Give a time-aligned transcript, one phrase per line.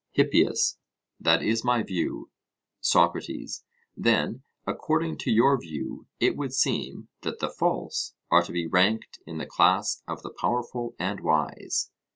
[0.13, 0.79] HIPPIAS:
[1.19, 2.31] That is my view.
[2.79, 3.63] SOCRATES:
[3.95, 9.19] Then, according to your view, it would seem that the false are to be ranked
[9.27, 11.91] in the class of the powerful and wise?